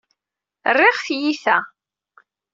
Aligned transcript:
Rriɣ 0.75 0.97
tiyita. 1.05 1.57